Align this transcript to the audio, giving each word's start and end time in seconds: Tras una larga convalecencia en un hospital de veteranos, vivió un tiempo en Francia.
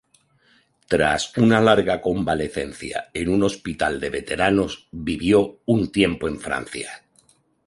Tras 0.93 1.37
una 1.37 1.61
larga 1.61 2.01
convalecencia 2.01 3.11
en 3.13 3.29
un 3.29 3.43
hospital 3.43 3.99
de 3.99 4.09
veteranos, 4.09 4.87
vivió 4.91 5.59
un 5.67 5.91
tiempo 5.91 6.27
en 6.27 6.39
Francia. 6.39 7.03